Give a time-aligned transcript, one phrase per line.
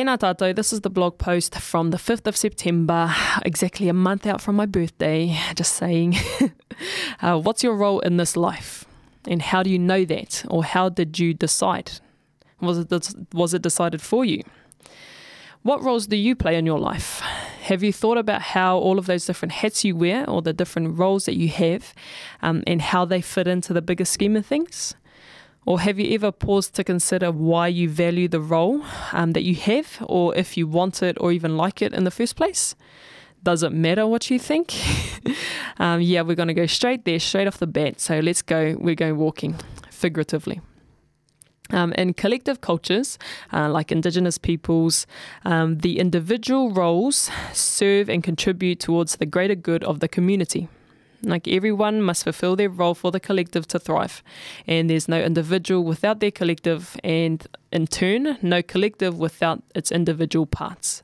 [0.00, 3.14] Tēnā tātou, this is the blog post from the 5th of September,
[3.44, 6.16] exactly a month out from my birthday, just saying,
[7.20, 8.86] uh, what's your role in this life?
[9.26, 10.42] And how do you know that?
[10.48, 12.00] Or how did you decide?
[12.62, 14.42] Was it, was it decided for you?
[15.64, 17.20] What roles do you play in your life?
[17.64, 20.98] Have you thought about how all of those different hats you wear or the different
[20.98, 21.92] roles that you have
[22.40, 24.94] um, and how they fit into the bigger scheme of things?
[25.66, 28.82] Or have you ever paused to consider why you value the role
[29.12, 32.10] um, that you have, or if you want it or even like it in the
[32.10, 32.74] first place?
[33.42, 34.74] Does it matter what you think?
[35.78, 38.00] um, yeah, we're going to go straight there, straight off the bat.
[38.00, 38.76] So let's go.
[38.78, 39.56] We're going walking,
[39.90, 40.60] figuratively.
[41.70, 43.18] Um, in collective cultures,
[43.52, 45.06] uh, like Indigenous peoples,
[45.44, 50.68] um, the individual roles serve and contribute towards the greater good of the community.
[51.22, 54.22] Like everyone must fulfill their role for the collective to thrive.
[54.66, 60.46] And there's no individual without their collective, and in turn, no collective without its individual
[60.46, 61.02] parts.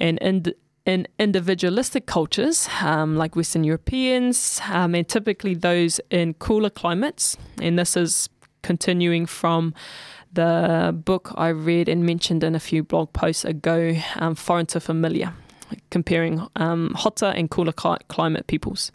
[0.00, 0.44] And in,
[0.84, 7.78] in individualistic cultures, um, like Western Europeans, um, and typically those in cooler climates, and
[7.78, 8.28] this is
[8.62, 9.74] continuing from
[10.32, 14.80] the book I read and mentioned in a few blog posts ago, um, Foreign to
[14.80, 15.32] Familiar
[15.90, 18.90] comparing um, hotter and cooler climate peoples.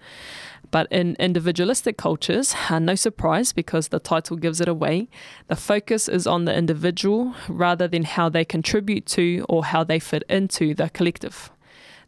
[0.72, 5.08] But in individualistic cultures, uh, no surprise because the title gives it away,
[5.48, 10.00] the focus is on the individual rather than how they contribute to or how they
[10.00, 11.52] fit into the collective.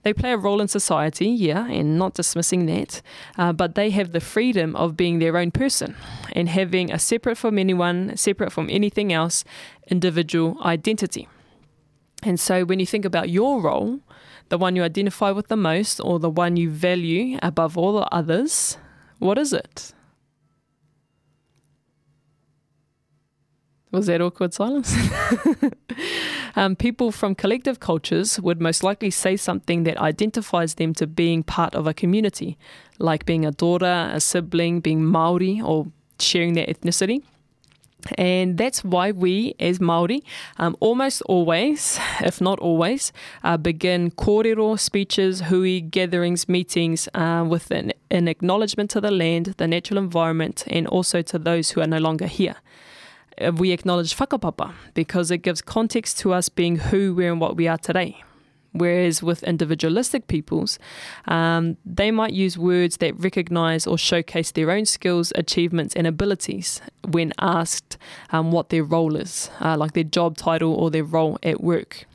[0.02, 3.02] They play a role in society, yeah, and not dismissing that,
[3.38, 5.96] uh, but they have the freedom of being their own person
[6.34, 9.44] and having a separate from anyone, separate from anything else,
[9.90, 11.28] individual identity.
[12.22, 14.00] And so when you think about your role,
[14.50, 18.08] the one you identify with the most or the one you value above all the
[18.14, 18.78] others,
[19.20, 19.94] what is it?
[23.92, 24.94] Was that awkward silence?
[26.58, 31.44] um, people from collective cultures would most likely say something that identifies them to being
[31.44, 32.58] part of a community,
[33.00, 35.88] like being a daughter, a sibling, being Maori, or
[36.20, 37.24] sharing their ethnicity.
[38.18, 40.22] And that's why we, as Māori,
[40.58, 43.12] um, almost always, if not always,
[43.44, 49.56] uh, begin kōrero speeches, hui, gatherings, meetings uh, with an, an acknowledgement to the land,
[49.58, 52.56] the natural environment, and also to those who are no longer here.
[53.40, 57.58] Uh, we acknowledge whakapapa because it gives context to us being who, where, and what
[57.58, 58.24] we are today.
[58.76, 60.78] Whereas with individualistic peoples,
[61.30, 66.82] um, they might use words that recognize or showcase their own skills, achievements, and abilities
[67.08, 67.98] when asked
[68.32, 72.06] um, what their role is, uh, like their job title or their role at work.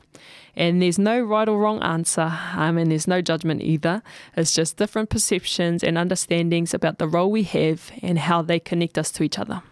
[0.55, 4.03] And there's no right or wrong answer, um, and there's no judgment either.
[4.37, 8.99] It's just different perceptions and understandings about the role we have and how they connect
[8.99, 9.63] us to each other.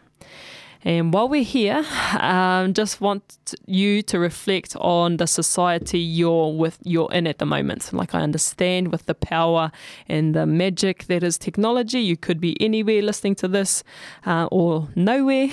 [0.84, 1.86] And while we're here,
[2.20, 3.24] um, just want
[3.66, 7.92] you to reflect on the society you're with you're in at the moment.
[7.92, 9.72] Like I understand with the power
[10.08, 13.84] and the magic that is technology, you could be anywhere listening to this
[14.26, 15.50] uh, or nowhere.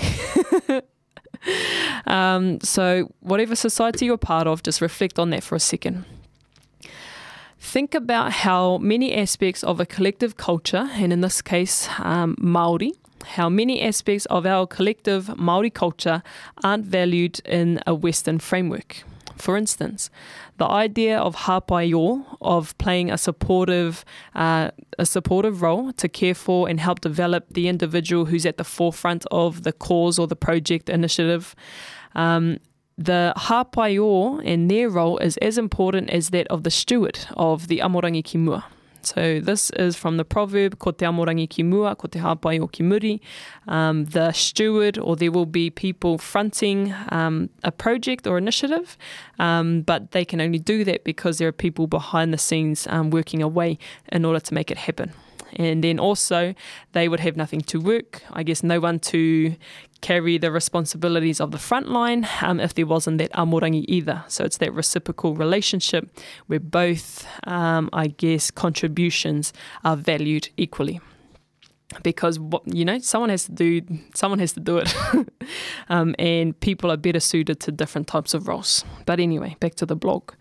[2.07, 6.05] um, so whatever society you're part of, just reflect on that for a second.
[7.59, 12.93] Think about how many aspects of a collective culture, and in this case, um, Maori,
[13.35, 16.23] how many aspects of our collective Maori culture
[16.63, 19.03] aren't valued in a Western framework.
[19.37, 20.09] For instance,
[20.57, 26.67] the idea of hapaio, of playing a supportive, uh, a supportive role to care for
[26.67, 30.89] and help develop the individual who's at the forefront of the cause or the project
[30.89, 31.55] initiative.
[32.15, 32.57] Um,
[32.97, 37.79] the hapaio and their role is as important as that of the steward of the
[37.79, 38.65] amorangi ki mua.
[39.07, 42.67] So this is from the proverb, ko te amorangi ki mua, ko te hapai o
[42.67, 43.21] ki muri.
[43.67, 48.97] Um, the steward, or there will be people fronting um, a project or initiative,
[49.39, 53.09] um, but they can only do that because there are people behind the scenes um,
[53.09, 53.77] working away
[54.11, 55.13] in order to make it happen.
[55.55, 56.53] And then also,
[56.91, 59.55] they would have nothing to work, I guess, no one to
[60.01, 64.23] carry the responsibilities of the front line um, if there wasn't that amorangi either.
[64.27, 66.09] So it's that reciprocal relationship
[66.47, 71.01] where both, um, I guess, contributions are valued equally.
[72.03, 73.81] Because you know, someone has to do
[74.13, 74.93] someone has to do it,
[75.89, 78.83] um, and people are better suited to different types of roles.
[79.05, 80.33] But anyway, back to the blog.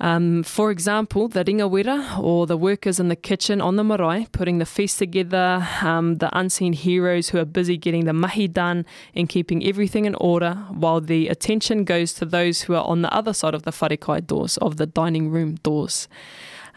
[0.00, 4.56] Um, for example, the ringawera or the workers in the kitchen on the marae putting
[4.56, 9.28] the feast together, um, the unseen heroes who are busy getting the mahi done and
[9.28, 13.34] keeping everything in order, while the attention goes to those who are on the other
[13.34, 16.08] side of the wharekai doors, of the dining room doors.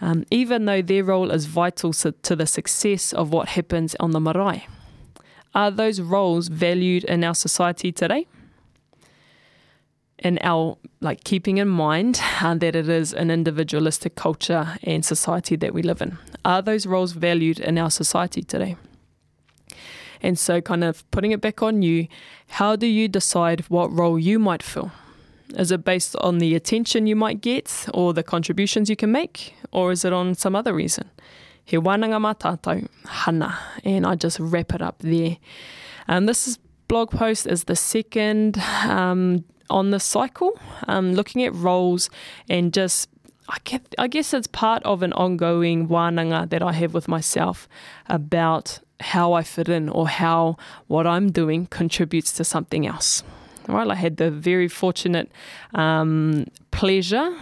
[0.01, 4.19] Um, even though their role is vital to the success of what happens on the
[4.19, 4.67] marae.
[5.55, 8.27] Are those roles valued in our society today?
[10.23, 15.55] In our like keeping in mind uh, that it is an individualistic culture and society
[15.57, 16.17] that we live in.
[16.45, 18.75] Are those roles valued in our society today?
[20.21, 22.07] And so, kind of putting it back on you,
[22.47, 24.91] how do you decide what role you might fill?
[25.57, 29.53] Is it based on the attention you might get or the contributions you can make?
[29.71, 31.11] Or is it on some other reason?
[31.65, 33.59] He wānanga hana.
[33.83, 35.37] And I just wrap it up there.
[36.07, 41.53] And this is blog post is the second um, on the cycle, um, looking at
[41.53, 42.09] roles
[42.49, 43.09] and just
[43.97, 47.67] I, guess it's part of an ongoing wānanga that I have with myself
[48.07, 50.57] about how I fit in or how
[50.87, 53.23] what I'm doing contributes to something else.
[53.67, 55.31] Right, I had the very fortunate
[55.73, 57.33] um, pleasure,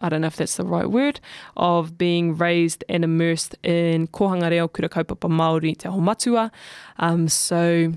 [0.00, 1.20] I don't know if that's the right word,
[1.56, 6.50] of being raised and immersed in kohanga reo kura kaupapa Māori te Matua.
[6.98, 7.92] Um, so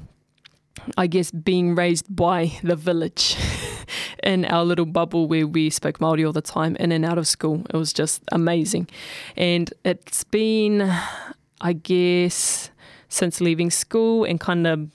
[0.97, 3.37] I guess being raised by the village
[4.23, 7.27] in our little bubble where we spoke Māori all the time in and out of
[7.27, 7.65] school.
[7.69, 8.87] It was just amazing.
[9.35, 10.91] And it's been,
[11.61, 12.71] I guess,
[13.09, 14.89] since leaving school and kind of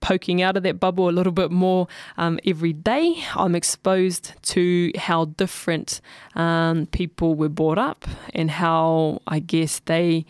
[0.00, 1.86] poking out of that bubble a little bit more
[2.16, 3.22] um, every day.
[3.34, 6.00] I'm exposed to how different
[6.34, 10.24] um, people were brought up and how I guess they.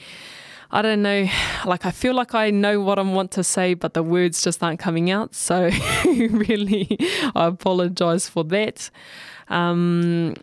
[0.73, 1.29] I don't know,
[1.67, 4.63] like I feel like I know what I want to say, but the words just
[4.63, 5.35] aren't coming out.
[5.35, 5.71] So,
[6.05, 6.97] really,
[7.35, 8.91] I apologize for that.
[9.49, 10.35] Um,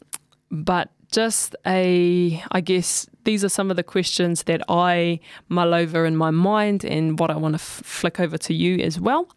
[0.52, 6.06] but just a, I guess, these are some of the questions that I mull over
[6.06, 9.30] in my mind and what I want to flick over to you as well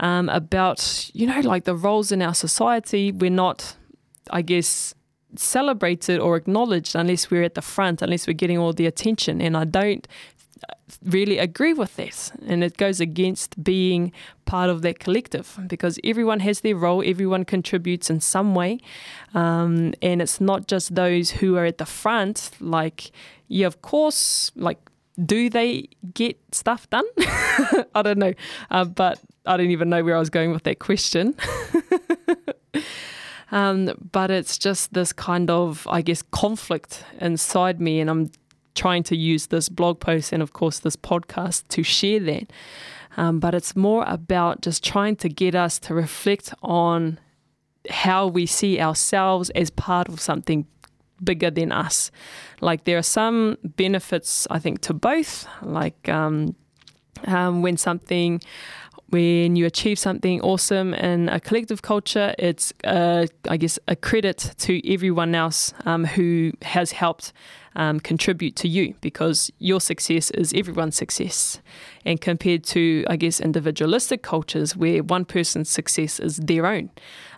[0.00, 3.12] um, about, you know, like the roles in our society.
[3.12, 3.76] We're not,
[4.30, 4.94] I guess,
[5.36, 9.40] celebrated or acknowledged unless we're at the front, unless we're getting all the attention.
[9.40, 10.06] And I don't
[11.04, 12.32] really agree with this.
[12.46, 14.12] And it goes against being
[14.44, 18.78] part of that collective because everyone has their role, everyone contributes in some way.
[19.34, 23.10] Um, and it's not just those who are at the front, like,
[23.48, 24.78] yeah, of course, like,
[25.22, 27.04] do they get stuff done?
[27.94, 28.32] I don't know.
[28.70, 31.34] Uh, but I don't even know where I was going with that question.
[33.52, 38.30] Um, but it's just this kind of, I guess, conflict inside me, and I'm
[38.74, 42.50] trying to use this blog post and, of course, this podcast to share that.
[43.16, 47.20] Um, but it's more about just trying to get us to reflect on
[47.90, 50.66] how we see ourselves as part of something
[51.22, 52.10] bigger than us.
[52.60, 55.46] Like there are some benefits, I think, to both.
[55.60, 56.56] Like um,
[57.26, 58.40] um, when something
[59.12, 64.54] when you achieve something awesome in a collective culture, it's, uh, I guess, a credit
[64.60, 67.34] to everyone else um, who has helped
[67.76, 71.60] um, contribute to you because your success is everyone's success.
[72.06, 76.88] And compared to, I guess, individualistic cultures where one person's success is their own,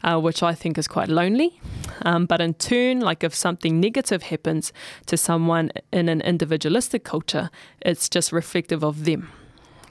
[0.05, 1.61] uh, which I think is quite lonely.
[2.03, 4.73] Um, but in turn, like if something negative happens
[5.07, 7.51] to someone in an individualistic culture,
[7.81, 9.33] it's just reflective of them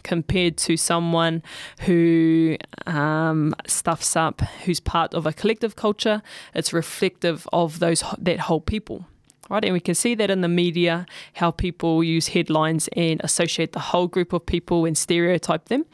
[0.04, 1.42] compared to someone
[1.82, 6.22] who um, stuffs up, who's part of a collective culture.
[6.54, 9.06] It's reflective of those that whole people.
[9.50, 13.74] Right, and we can see that in the media, how people use headlines and associate
[13.74, 15.86] the whole group of people and stereotype them.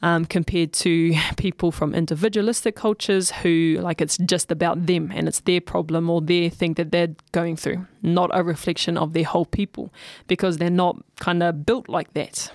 [0.00, 5.40] Um, compared to people from individualistic cultures who like it's just about them and it's
[5.40, 9.44] their problem or their thing that they're going through, not a reflection of their whole
[9.44, 9.92] people
[10.28, 12.52] because they're not kind of built like that.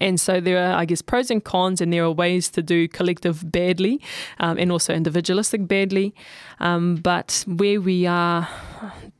[0.00, 2.88] And so there are, I guess, pros and cons, and there are ways to do
[2.88, 4.00] collective badly
[4.38, 6.14] um, and also individualistic badly.
[6.60, 8.48] Um, but where we are,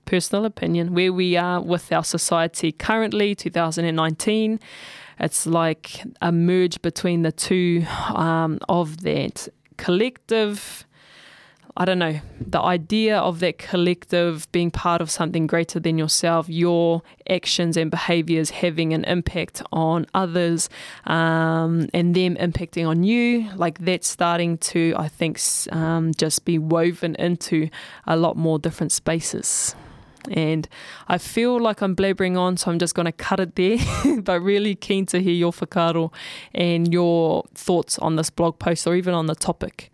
[0.05, 4.61] personal opinion, where we are with our society currently, 2019,
[5.21, 7.85] it's like a merge between the two
[8.15, 10.85] um, of that collective
[11.81, 16.47] I don't know, the idea of that collective being part of something greater than yourself,
[16.47, 20.69] your actions and behaviors having an impact on others
[21.07, 25.41] um, and them impacting on you, like that's starting to, I think,
[25.73, 27.71] um, just be woven into
[28.07, 29.75] a lot more different spaces.
[30.31, 30.69] And
[31.09, 33.79] I feel like I'm blabbering on, so I'm just going to cut it there.
[34.21, 36.13] but really keen to hear your whakaaro
[36.53, 39.91] and your thoughts on this blog post or even on the topic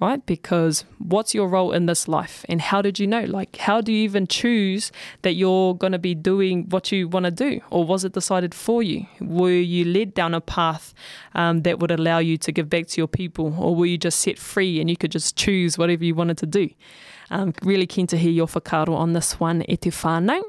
[0.00, 0.24] right?
[0.26, 3.24] Because what's your role in this life and how did you know?
[3.24, 7.24] Like, how do you even choose that you're going to be doing what you want
[7.24, 7.60] to do?
[7.70, 9.06] Or was it decided for you?
[9.20, 10.94] Were you led down a path
[11.34, 13.54] um, that would allow you to give back to your people?
[13.58, 16.46] Or were you just set free and you could just choose whatever you wanted to
[16.46, 16.70] do?
[17.30, 20.42] I'm really keen to hear your whakaaro on this one, e te whānau.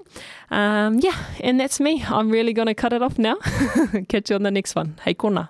[0.49, 2.03] Um, yeah, and that's me.
[2.07, 3.35] I'm really going to cut it off now.
[4.07, 4.97] Catch you on the next one.
[5.03, 5.49] Hei kona.